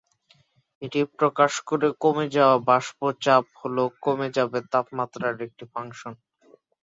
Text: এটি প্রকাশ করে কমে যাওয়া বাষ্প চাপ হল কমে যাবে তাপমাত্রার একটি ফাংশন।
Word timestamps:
এটি 0.81 0.99
প্রকাশ 1.17 1.51
করে 1.69 1.87
কমে 2.03 2.25
যাওয়া 2.35 2.57
বাষ্প 2.67 2.99
চাপ 3.23 3.45
হল 3.59 3.75
কমে 4.05 4.27
যাবে 4.37 4.59
তাপমাত্রার 4.71 5.35
একটি 5.47 5.63
ফাংশন। 5.73 6.13